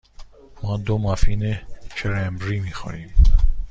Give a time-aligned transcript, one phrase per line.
[0.63, 1.57] ما دو مافین
[1.95, 3.13] کرنبری می خوریم.